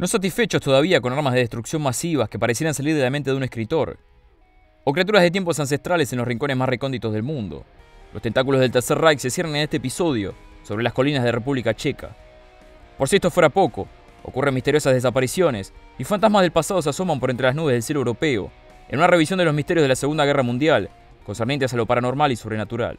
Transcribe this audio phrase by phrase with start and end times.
[0.00, 3.36] No satisfechos todavía con armas de destrucción masivas que parecieran salir de la mente de
[3.36, 3.98] un escritor,
[4.82, 7.66] o criaturas de tiempos ancestrales en los rincones más recónditos del mundo,
[8.14, 10.32] los tentáculos del Tercer Reich se cierran en este episodio
[10.62, 12.16] sobre las colinas de República Checa.
[12.96, 13.88] Por si esto fuera poco,
[14.22, 18.00] ocurren misteriosas desapariciones y fantasmas del pasado se asoman por entre las nubes del cielo
[18.00, 18.50] europeo,
[18.88, 20.88] en una revisión de los misterios de la Segunda Guerra Mundial,
[21.26, 22.96] concernientes a lo paranormal y sobrenatural.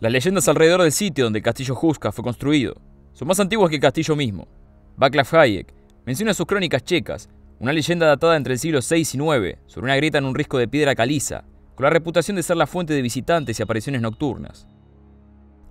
[0.00, 2.74] Las leyendas alrededor del sitio donde el castillo Huska fue construido
[3.12, 4.48] son más antiguas que el castillo mismo.
[4.96, 5.74] Václav Hayek
[6.06, 9.96] menciona sus crónicas checas una leyenda datada entre el siglo VI y IX sobre una
[9.96, 11.44] grieta en un risco de piedra caliza,
[11.74, 14.66] con la reputación de ser la fuente de visitantes y apariciones nocturnas.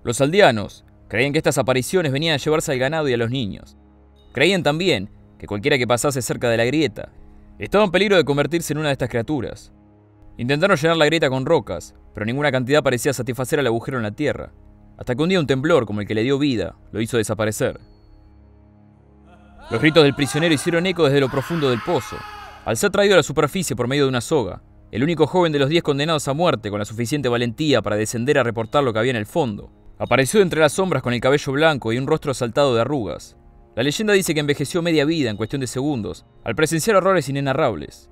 [0.04, 3.76] Los aldeanos creían que estas apariciones venían a llevarse al ganado y a los niños.
[4.32, 5.10] Creían también
[5.40, 7.10] que cualquiera que pasase cerca de la grieta
[7.58, 9.72] estaba en peligro de convertirse en una de estas criaturas.
[10.38, 14.10] Intentaron llenar la grieta con rocas, pero ninguna cantidad parecía satisfacer al agujero en la
[14.10, 14.52] tierra,
[14.98, 17.80] hasta que un día un temblor como el que le dio vida lo hizo desaparecer.
[19.70, 22.16] Los gritos del prisionero hicieron eco desde lo profundo del pozo.
[22.64, 25.60] Al ser traído a la superficie por medio de una soga, el único joven de
[25.60, 28.98] los diez condenados a muerte con la suficiente valentía para descender a reportar lo que
[28.98, 32.34] había en el fondo, apareció entre las sombras con el cabello blanco y un rostro
[32.34, 33.36] saltado de arrugas.
[33.76, 38.10] La leyenda dice que envejeció media vida en cuestión de segundos, al presenciar horrores inenarrables.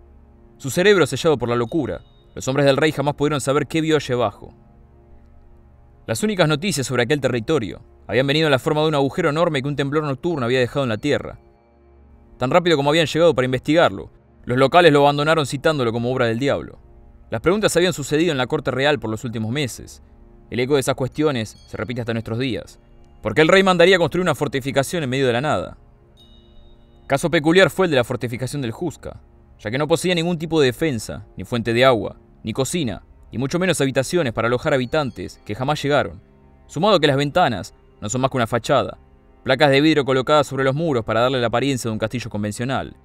[0.57, 2.03] Su cerebro sellado por la locura,
[2.39, 4.55] los hombres del rey jamás pudieron saber qué vio allí abajo.
[6.06, 9.61] Las únicas noticias sobre aquel territorio habían venido en la forma de un agujero enorme
[9.61, 11.41] que un temblor nocturno había dejado en la tierra,
[12.39, 14.12] tan rápido como habían llegado para investigarlo.
[14.44, 16.78] Los locales lo abandonaron citándolo como obra del diablo.
[17.28, 20.00] Las preguntas habían sucedido en la corte real por los últimos meses.
[20.48, 22.78] El eco de esas cuestiones se repite hasta nuestros días.
[23.20, 25.77] ¿Por qué el rey mandaría construir una fortificación en medio de la nada?
[27.09, 29.20] Caso peculiar fue el de la fortificación del Jusca,
[29.59, 33.39] ya que no poseía ningún tipo de defensa, ni fuente de agua, ni cocina, y
[33.39, 36.20] mucho menos habitaciones para alojar habitantes que jamás llegaron,
[36.67, 38.99] sumado que las ventanas no son más que una fachada,
[39.43, 42.97] placas de vidrio colocadas sobre los muros para darle la apariencia de un castillo convencional.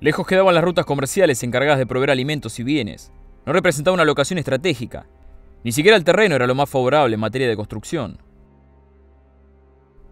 [0.00, 3.12] Lejos quedaban las rutas comerciales encargadas de proveer alimentos y bienes.
[3.44, 5.06] No representaba una locación estratégica.
[5.64, 8.18] Ni siquiera el terreno era lo más favorable en materia de construcción.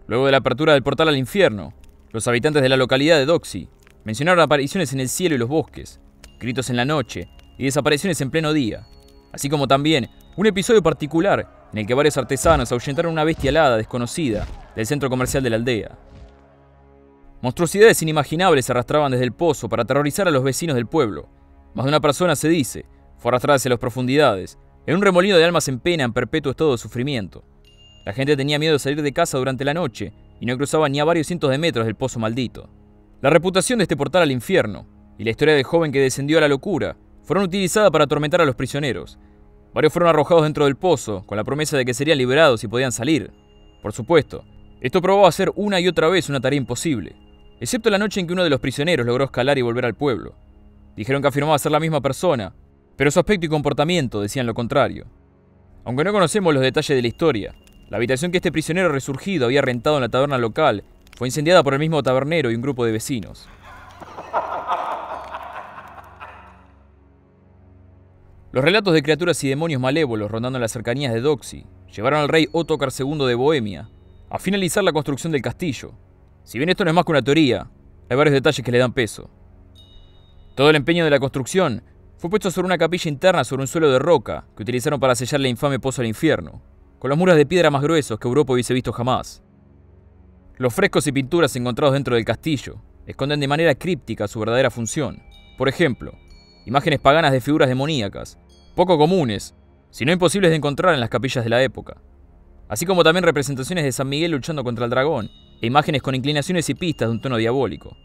[0.07, 1.73] Luego de la apertura del portal al infierno,
[2.11, 3.69] los habitantes de la localidad de Doxy
[4.03, 5.99] mencionaron apariciones en el cielo y los bosques,
[6.39, 8.87] gritos en la noche y desapariciones en pleno día,
[9.31, 13.77] así como también un episodio particular en el que varios artesanos ahuyentaron una bestia alada
[13.77, 14.45] desconocida
[14.75, 15.97] del centro comercial de la aldea.
[17.41, 21.29] Monstruosidades inimaginables se arrastraban desde el pozo para aterrorizar a los vecinos del pueblo.
[21.75, 22.85] Más de una persona, se dice,
[23.17, 24.57] fue arrastrada hacia las profundidades,
[24.87, 27.43] en un remolino de almas en pena en perpetuo estado de sufrimiento.
[28.05, 30.99] La gente tenía miedo de salir de casa durante la noche y no cruzaba ni
[30.99, 32.69] a varios cientos de metros del pozo maldito.
[33.21, 34.87] La reputación de este portal al infierno
[35.17, 36.95] y la historia del joven que descendió a la locura
[37.27, 39.19] fueron utilizadas para atormentar a los prisioneros,
[39.77, 42.91] Varios fueron arrojados dentro del pozo, con la promesa de que serían liberados y podían
[42.91, 43.31] salir.
[43.83, 44.43] Por supuesto,
[44.81, 47.15] esto probó hacer una y otra vez una tarea imposible,
[47.59, 50.33] excepto la noche en que uno de los prisioneros logró escalar y volver al pueblo.
[50.95, 52.55] Dijeron que afirmaba ser la misma persona,
[52.95, 55.05] pero su aspecto y comportamiento decían lo contrario.
[55.85, 57.53] Aunque no conocemos los detalles de la historia,
[57.89, 60.83] la habitación que este prisionero resurgido había rentado en la taberna local
[61.15, 63.47] fue incendiada por el mismo tabernero y un grupo de vecinos.
[68.57, 72.47] Los relatos de criaturas y demonios malévolos rondando las cercanías de Doxy llevaron al rey
[72.51, 73.87] Ottokar II de Bohemia
[74.31, 75.91] a finalizar la construcción del castillo.
[76.43, 77.69] Si bien esto no es más que una teoría,
[78.09, 79.29] hay varios detalles que le dan peso.
[80.55, 81.83] Todo el empeño de la construcción
[82.17, 85.39] fue puesto sobre una capilla interna sobre un suelo de roca que utilizaron para sellar
[85.39, 86.63] la infame pozo al infierno,
[86.97, 89.43] con los muros de piedra más gruesos que Europa hubiese visto jamás.
[90.55, 95.21] Los frescos y pinturas encontrados dentro del castillo esconden de manera críptica su verdadera función.
[95.59, 96.13] Por ejemplo,
[96.65, 98.39] imágenes paganas de figuras demoníacas,
[98.77, 99.55] poco comunes,
[99.89, 101.97] sino imposibles de encontrar en las capillas de la época,
[102.69, 106.69] así como también representaciones de San Miguel luchando contra el dragón, e imágenes con inclinaciones
[106.69, 107.97] y pistas de un tono diabólico.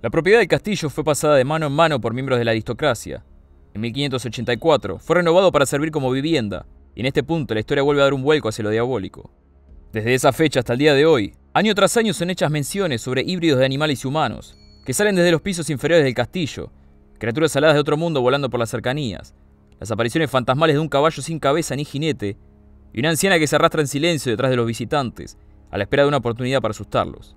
[0.00, 3.24] La propiedad del castillo fue pasada de mano en mano por miembros de la aristocracia.
[3.74, 8.02] En 1584 fue renovado para servir como vivienda, y en este punto la historia vuelve
[8.02, 9.32] a dar un vuelco hacia lo diabólico.
[9.92, 13.22] Desde esa fecha hasta el día de hoy, año tras año son hechas menciones sobre
[13.22, 16.70] híbridos de animales y humanos, que salen desde los pisos inferiores del castillo,
[17.18, 19.34] criaturas aladas de otro mundo volando por las cercanías,
[19.78, 22.36] las apariciones fantasmales de un caballo sin cabeza ni jinete,
[22.92, 25.36] y una anciana que se arrastra en silencio detrás de los visitantes,
[25.70, 27.36] a la espera de una oportunidad para asustarlos.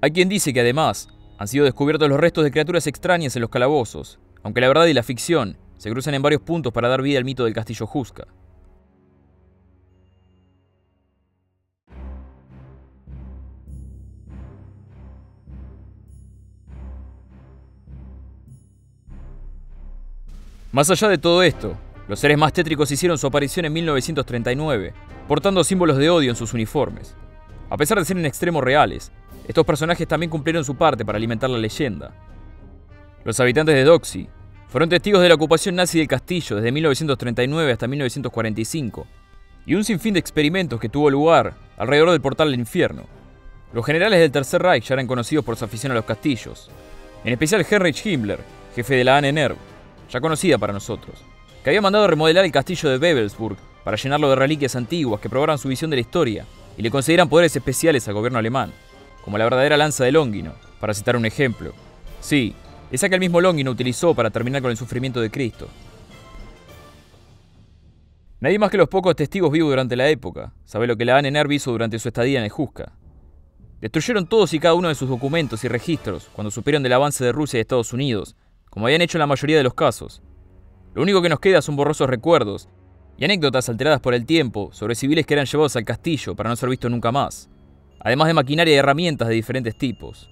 [0.00, 1.08] Hay quien dice que además
[1.38, 4.94] han sido descubiertos los restos de criaturas extrañas en los calabozos, aunque la verdad y
[4.94, 8.26] la ficción se cruzan en varios puntos para dar vida al mito del castillo Jusca.
[20.76, 21.74] Más allá de todo esto,
[22.06, 24.92] Los seres más tétricos hicieron su aparición en 1939,
[25.26, 27.16] portando símbolos de odio en sus uniformes.
[27.70, 29.10] A pesar de ser en extremo reales,
[29.48, 32.12] estos personajes también cumplieron su parte para alimentar la leyenda.
[33.24, 34.28] Los habitantes de Doxy
[34.68, 39.06] fueron testigos de la ocupación nazi del castillo desde 1939 hasta 1945,
[39.64, 43.06] y un sinfín de experimentos que tuvo lugar alrededor del portal del infierno.
[43.72, 46.70] Los generales del Tercer Reich ya eran conocidos por su afición a los castillos,
[47.24, 48.40] en especial Heinrich Himmler,
[48.74, 49.56] jefe de la ANNR,
[50.10, 51.16] ya conocida para nosotros,
[51.62, 55.58] que había mandado remodelar el castillo de Bebelsburg para llenarlo de reliquias antiguas que probaran
[55.58, 58.72] su visión de la historia y le concedieran poderes especiales al gobierno alemán,
[59.24, 61.72] como la verdadera lanza de Longino, para citar un ejemplo.
[62.20, 62.54] Sí,
[62.90, 65.68] esa que el mismo Longino utilizó para terminar con el sufrimiento de Cristo.
[68.38, 71.50] Nadie más que los pocos testigos vivos durante la época sabe lo que la ANNR
[71.52, 72.92] hizo durante su estadía en el Juska.
[73.80, 77.32] Destruyeron todos y cada uno de sus documentos y registros cuando supieron del avance de
[77.32, 78.36] Rusia y Estados Unidos,
[78.76, 80.20] como habían hecho en la mayoría de los casos.
[80.92, 82.68] Lo único que nos queda son borrosos recuerdos
[83.16, 86.56] y anécdotas alteradas por el tiempo sobre civiles que eran llevados al castillo para no
[86.56, 87.48] ser vistos nunca más,
[88.00, 90.28] además de maquinaria y herramientas de diferentes tipos.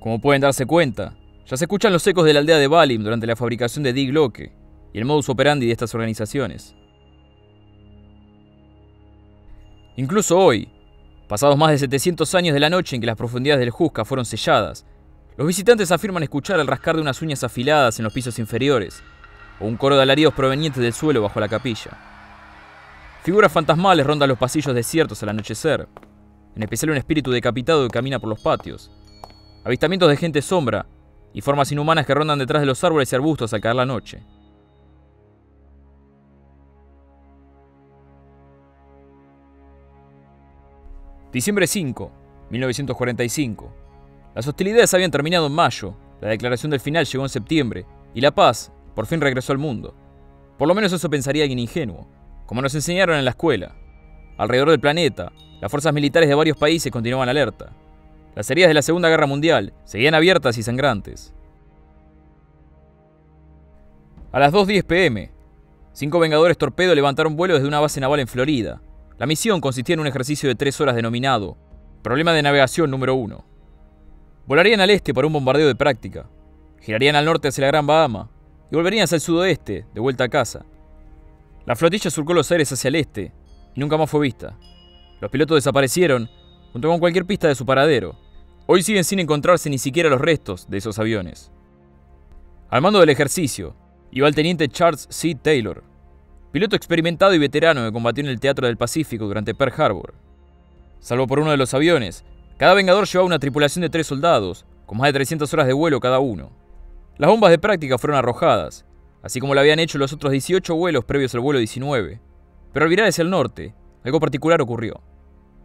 [0.00, 3.26] Como pueden darse cuenta, ya se escuchan los ecos de la aldea de Balim durante
[3.26, 4.54] la fabricación de Dig Loke
[4.94, 6.74] y el modus operandi de estas organizaciones.
[9.96, 10.70] Incluso hoy,
[11.28, 14.24] pasados más de 700 años de la noche en que las profundidades del Juska fueron
[14.24, 14.86] selladas,
[15.36, 19.02] los visitantes afirman escuchar el rascar de unas uñas afiladas en los pisos inferiores,
[19.60, 21.90] o un coro de alaridos provenientes del suelo bajo la capilla.
[23.22, 25.86] Figuras fantasmales rondan los pasillos desiertos al anochecer,
[26.54, 28.90] en especial un espíritu decapitado que camina por los patios.
[29.62, 30.86] Avistamientos de gente sombra
[31.34, 34.22] y formas inhumanas que rondan detrás de los árboles y arbustos al caer la noche.
[41.30, 42.12] Diciembre 5,
[42.48, 43.85] 1945.
[44.36, 48.34] Las hostilidades habían terminado en mayo, la declaración del final llegó en septiembre, y la
[48.34, 49.94] paz por fin regresó al mundo.
[50.58, 52.06] Por lo menos eso pensaría alguien ingenuo,
[52.44, 53.74] como nos enseñaron en la escuela.
[54.36, 57.72] Alrededor del planeta, las fuerzas militares de varios países continuaban alerta.
[58.34, 61.32] Las heridas de la Segunda Guerra Mundial seguían abiertas y sangrantes.
[64.32, 65.30] A las 2.10 pm,
[65.94, 68.82] cinco Vengadores Torpedo levantaron vuelo desde una base naval en Florida,
[69.16, 71.56] la misión consistía en un ejercicio de tres horas denominado
[72.02, 73.45] Problema de Navegación número 1.
[74.46, 76.28] Volarían al este para un bombardeo de práctica,
[76.80, 78.30] girarían al norte hacia la Gran Bahama
[78.70, 80.64] y volverían hacia el sudoeste, de vuelta a casa.
[81.64, 83.32] La flotilla surcó los aires hacia el este
[83.74, 84.56] y nunca más fue vista.
[85.20, 86.30] Los pilotos desaparecieron
[86.72, 88.16] junto con cualquier pista de su paradero.
[88.66, 91.50] Hoy siguen sin encontrarse ni siquiera los restos de esos aviones.
[92.68, 93.74] Al mando del ejercicio
[94.12, 95.34] iba el teniente Charles C.
[95.34, 95.82] Taylor,
[96.52, 100.14] piloto experimentado y veterano que combatió en el Teatro del Pacífico durante Pearl Harbor.
[101.00, 102.24] Salvo por uno de los aviones,
[102.56, 106.00] cada Vengador llevaba una tripulación de tres soldados, con más de 300 horas de vuelo
[106.00, 106.50] cada uno.
[107.18, 108.86] Las bombas de práctica fueron arrojadas,
[109.22, 112.20] así como lo habían hecho los otros 18 vuelos previos al vuelo 19.
[112.72, 113.74] Pero al virar hacia el norte,
[114.04, 115.02] algo particular ocurrió.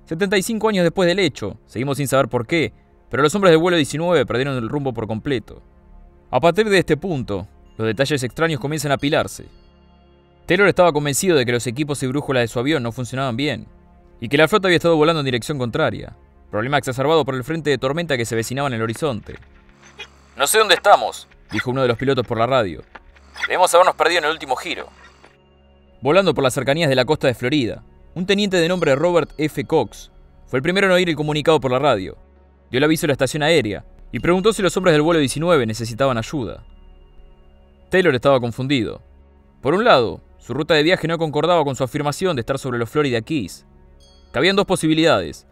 [0.06, 2.74] 75 años después del hecho, seguimos sin saber por qué,
[3.10, 5.62] pero los hombres del vuelo 19 perdieron el rumbo por completo.
[6.30, 7.48] A partir de este punto,
[7.78, 9.46] los detalles extraños comienzan a apilarse.
[10.46, 13.68] Taylor estaba convencido de que los equipos y brújulas de su avión no funcionaban bien,
[14.20, 16.16] y que la flota había estado volando en dirección contraria,
[16.52, 19.40] problema exacerbado por el frente de tormenta que se vecinaba en el horizonte.
[20.36, 22.84] No sé dónde estamos, dijo uno de los pilotos por la radio.
[23.48, 24.88] Debemos habernos perdido en el último giro.
[26.02, 27.84] Volando por las cercanías de la costa de Florida,
[28.14, 29.64] un teniente de nombre Robert F.
[29.66, 30.12] Cox
[30.46, 32.18] fue el primero en oír el comunicado por la radio.
[32.70, 35.66] Dio el aviso a la estación aérea y preguntó si los hombres del vuelo 19
[35.66, 36.66] necesitaban ayuda.
[37.90, 39.02] Taylor estaba confundido.
[39.62, 42.80] Por un lado, su ruta de viaje no concordaba con su afirmación de estar sobre
[42.80, 43.66] los Florida Keys.
[44.34, 45.48] Cabían dos posibilidades.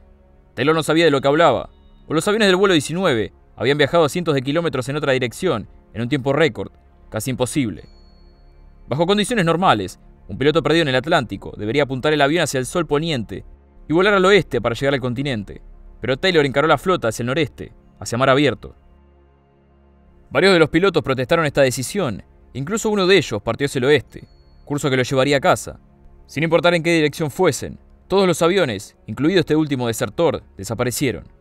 [0.59, 1.69] Taylor no sabía de lo que hablaba,
[2.05, 6.01] o los aviones del vuelo 19 habían viajado cientos de kilómetros en otra dirección, en
[6.01, 6.73] un tiempo récord,
[7.09, 7.87] casi imposible.
[8.89, 12.65] Bajo condiciones normales, un piloto perdido en el Atlántico debería apuntar el avión hacia el
[12.65, 13.45] sol poniente
[13.87, 15.61] y volar al oeste para llegar al continente,
[16.01, 18.75] pero Taylor encaró la flota hacia el noreste, hacia mar abierto.
[20.29, 24.27] Varios de los pilotos protestaron esta decisión, incluso uno de ellos partió hacia el oeste,
[24.65, 25.79] curso que lo llevaría a casa.
[26.27, 31.31] Sin importar en qué dirección fuesen, todos los aviones, incluido este último desertor, desaparecieron.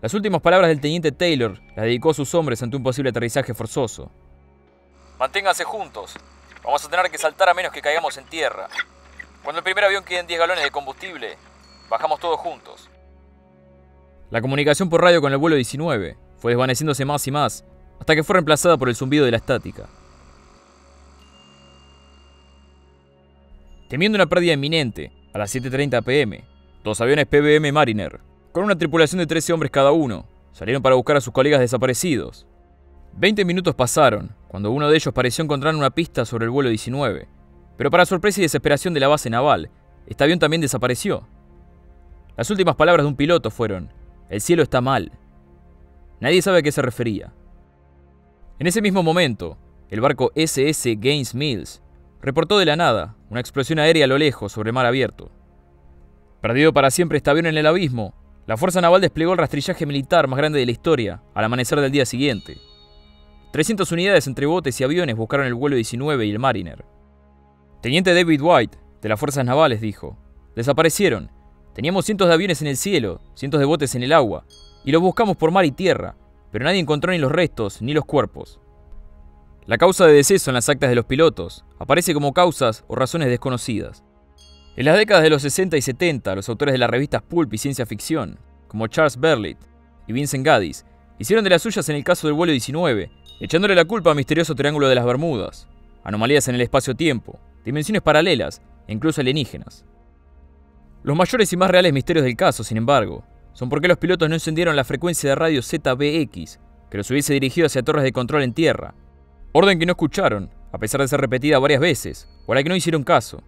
[0.00, 3.52] Las últimas palabras del teniente Taylor las dedicó a sus hombres ante un posible aterrizaje
[3.52, 4.08] forzoso.
[5.18, 6.14] Manténganse juntos.
[6.62, 8.68] Vamos a tener que saltar a menos que caigamos en tierra.
[9.42, 11.36] Cuando el primer avión quede en 10 galones de combustible,
[11.90, 12.88] bajamos todos juntos.
[14.30, 17.64] La comunicación por radio con el vuelo 19 fue desvaneciéndose más y más
[17.98, 19.88] hasta que fue reemplazada por el zumbido de la estática.
[23.88, 26.44] Temiendo una pérdida inminente, a las 7.30 pm,
[26.84, 28.20] dos aviones PBM Mariner,
[28.52, 32.46] con una tripulación de 13 hombres cada uno, salieron para buscar a sus colegas desaparecidos.
[33.12, 37.28] Veinte minutos pasaron, cuando uno de ellos pareció encontrar una pista sobre el vuelo 19,
[37.76, 39.70] Pero para sorpresa y desesperación de la base naval,
[40.06, 41.28] este avión también desapareció.
[42.36, 43.92] Las últimas palabras de un piloto fueron,
[44.30, 45.12] el cielo está mal.
[46.20, 47.32] Nadie sabe a qué se refería.
[48.58, 49.56] En ese mismo momento,
[49.90, 51.82] el barco SS Gaines Mills
[52.20, 55.30] reportó de la nada una explosión aérea a lo lejos sobre mar abierto.
[56.40, 58.14] Perdido para siempre este avión en el abismo,
[58.46, 61.92] la Fuerza Naval desplegó el rastrillaje militar más grande de la historia al amanecer del
[61.92, 62.56] día siguiente.
[63.52, 66.84] 300 unidades entre botes y aviones buscaron el vuelo 19 y el Mariner.
[67.82, 70.16] Teniente David White, de las Fuerzas Navales, dijo,
[70.56, 71.30] desaparecieron.
[71.74, 74.44] Teníamos cientos de aviones en el cielo, cientos de botes en el agua,
[74.84, 76.16] y los buscamos por mar y tierra,
[76.50, 78.60] pero nadie encontró ni los restos ni los cuerpos.
[79.68, 83.28] La causa de deceso en las actas de los pilotos aparece como causas o razones
[83.28, 84.02] desconocidas.
[84.76, 87.58] En las décadas de los 60 y 70, los autores de las revistas Pulp y
[87.58, 89.58] Ciencia Ficción, como Charles Berlitt
[90.06, 90.86] y Vincent Gaddis,
[91.18, 93.10] hicieron de las suyas en el caso del vuelo 19,
[93.40, 95.68] echándole la culpa al misterioso Triángulo de las Bermudas,
[96.02, 99.84] anomalías en el espacio-tiempo, dimensiones paralelas e incluso alienígenas.
[101.02, 103.22] Los mayores y más reales misterios del caso, sin embargo,
[103.52, 106.58] son por qué los pilotos no encendieron la frecuencia de radio ZBX,
[106.90, 108.94] que los hubiese dirigido hacia torres de control en tierra.
[109.52, 112.68] Orden que no escucharon, a pesar de ser repetida varias veces, o a la que
[112.68, 113.42] no hicieron caso.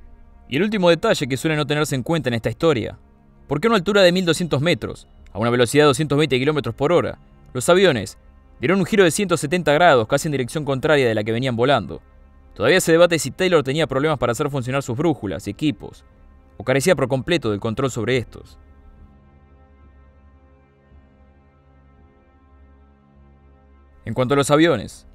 [0.48, 2.98] Y el último detalle que suele no tenerse en cuenta en esta historia,
[3.46, 6.92] ¿por qué a una altura de 1200 metros, a una velocidad de 220 km por
[6.92, 7.18] hora,
[7.52, 8.16] los aviones
[8.60, 12.00] dieron un giro de 170 grados casi en dirección contraria de la que venían volando?
[12.54, 16.04] Todavía se debate si Taylor tenía problemas para hacer funcionar sus brújulas y equipos,
[16.56, 18.58] o carecía por completo del control sobre estos.
[24.06, 25.06] En cuanto a los aviones,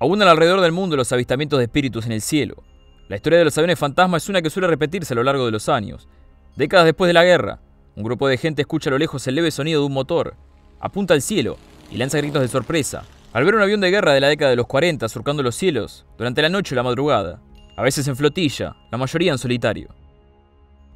[0.00, 2.62] abundan alrededor del mundo los avistamientos de espíritus en el cielo.
[3.08, 5.52] La historia de los aviones fantasma es una que suele repetirse a lo largo de
[5.52, 6.08] los años.
[6.56, 7.60] Décadas después de la guerra,
[7.96, 10.34] un grupo de gente escucha a lo lejos el leve sonido de un motor,
[10.80, 11.56] apunta al cielo
[11.90, 14.56] y lanza gritos de sorpresa al ver un avión de guerra de la década de
[14.56, 17.40] los 40 surcando los cielos durante la noche o la madrugada,
[17.76, 19.94] a veces en flotilla, la mayoría en solitario.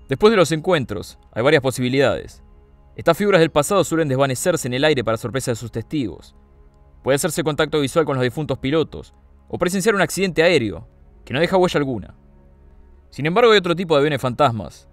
[0.08, 2.42] Después de los encuentros, hay varias posibilidades.
[2.96, 6.34] Estas figuras del pasado suelen desvanecerse en el aire para sorpresa de sus testigos.
[7.02, 9.14] Puede hacerse contacto visual con los difuntos pilotos,
[9.48, 10.86] o presenciar un accidente aéreo,
[11.24, 12.14] que no deja huella alguna.
[13.10, 14.88] Sin embargo, hay otro tipo de aviones fantasmas,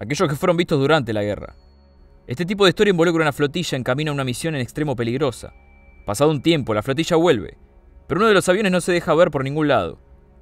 [0.00, 1.54] aquellos que fueron vistos durante la guerra.
[2.26, 5.52] Este tipo de historia involucra una flotilla en camino a una misión en extremo peligrosa.
[6.06, 7.58] Pasado un tiempo, la flotilla vuelve,
[8.08, 9.98] pero uno de los aviones no se deja ver por ningún lado.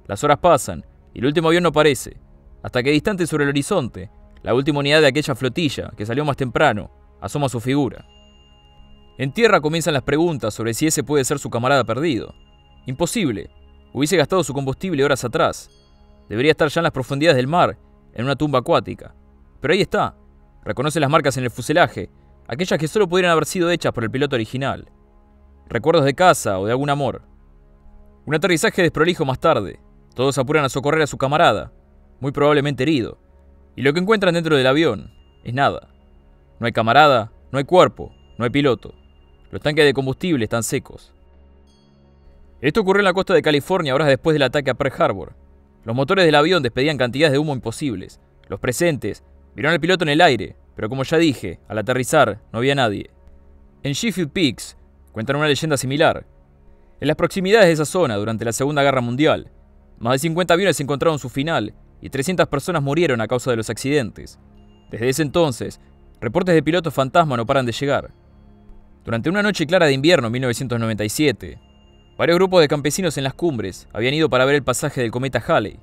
[0.07, 2.17] Las horas pasan y el último avión no aparece,
[2.63, 4.09] hasta que distante sobre el horizonte,
[4.43, 6.89] la última unidad de aquella flotilla, que salió más temprano,
[7.21, 8.05] asoma su figura.
[9.21, 12.33] En tierra comienzan las preguntas sobre si ese puede ser su camarada perdido.
[12.87, 13.51] Imposible.
[13.93, 15.69] Hubiese gastado su combustible horas atrás.
[16.27, 17.77] Debería estar ya en las profundidades del mar,
[18.15, 19.13] en una tumba acuática.
[19.59, 20.15] Pero ahí está.
[20.63, 22.09] Reconoce las marcas en el fuselaje,
[22.47, 24.89] aquellas que solo pudieran haber sido hechas por el piloto original.
[25.69, 27.21] Recuerdos de casa o de algún amor.
[28.25, 29.79] Un aterrizaje desprolijo más tarde.
[30.15, 31.71] Todos apuran a socorrer a su camarada,
[32.19, 33.19] muy probablemente herido.
[33.75, 35.13] Y lo que encuentran dentro del avión
[35.43, 35.89] es nada.
[36.59, 38.95] No hay camarada, no hay cuerpo, no hay piloto.
[39.51, 41.13] Los tanques de combustible están secos.
[42.61, 45.33] Esto ocurrió en la costa de California horas después del ataque a Pearl Harbor.
[45.83, 48.21] Los motores del avión despedían cantidades de humo imposibles.
[48.47, 52.59] Los presentes vieron al piloto en el aire, pero como ya dije, al aterrizar no
[52.59, 53.09] había nadie.
[53.83, 54.77] En Sheffield Peaks
[55.11, 56.25] cuentan una leyenda similar.
[57.01, 59.49] En las proximidades de esa zona, durante la Segunda Guerra Mundial,
[59.97, 63.69] más de 50 aviones encontraron su final y 300 personas murieron a causa de los
[63.69, 64.39] accidentes.
[64.91, 65.81] Desde ese entonces,
[66.21, 68.13] reportes de pilotos fantasma no paran de llegar.
[69.03, 71.57] Durante una noche clara de invierno en 1997,
[72.19, 75.43] varios grupos de campesinos en las cumbres habían ido para ver el pasaje del cometa
[75.47, 75.79] Halley.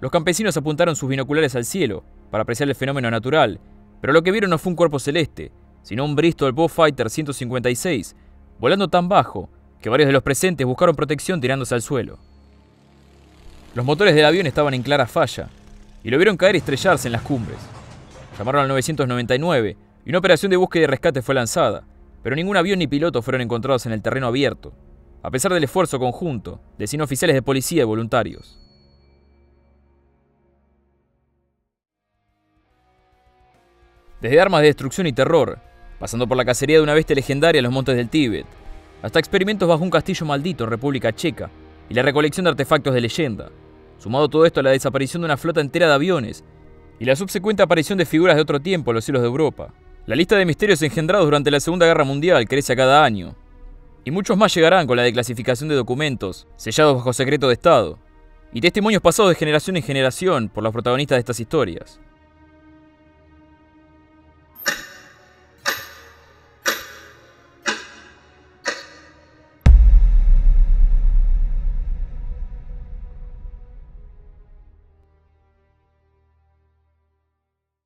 [0.00, 3.60] Los campesinos apuntaron sus binoculares al cielo para apreciar el fenómeno natural,
[4.00, 8.16] pero lo que vieron no fue un cuerpo celeste, sino un Bristol Fighter 156,
[8.58, 9.50] volando tan bajo
[9.82, 12.18] que varios de los presentes buscaron protección tirándose al suelo.
[13.74, 15.50] Los motores del avión estaban en clara falla
[16.02, 17.58] y lo vieron caer y estrellarse en las cumbres.
[18.38, 21.84] Llamaron al 999 y una operación de búsqueda y rescate fue lanzada,
[22.22, 24.72] pero ningún avión ni piloto fueron encontrados en el terreno abierto,
[25.22, 28.58] a pesar del esfuerzo conjunto de 100 oficiales de policía y voluntarios.
[34.20, 35.58] Desde armas de destrucción y terror,
[35.98, 38.46] pasando por la cacería de una bestia legendaria en los montes del Tíbet,
[39.02, 41.50] hasta experimentos bajo un castillo maldito en República Checa
[41.88, 43.50] y la recolección de artefactos de leyenda,
[44.02, 46.42] Sumado todo esto a la desaparición de una flota entera de aviones
[46.98, 49.72] y la subsecuente aparición de figuras de otro tiempo en los cielos de Europa.
[50.04, 53.36] La lista de misterios engendrados durante la Segunda Guerra Mundial crece a cada año,
[54.04, 58.00] y muchos más llegarán con la declasificación de documentos sellados bajo secreto de Estado,
[58.52, 62.00] y testimonios pasados de generación en generación por los protagonistas de estas historias.